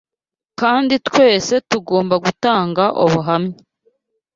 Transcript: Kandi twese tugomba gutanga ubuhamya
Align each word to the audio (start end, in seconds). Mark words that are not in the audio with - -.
Kandi 0.59 0.93
twese 1.07 1.53
tugomba 1.71 2.15
gutanga 2.25 2.83
ubuhamya 3.05 3.57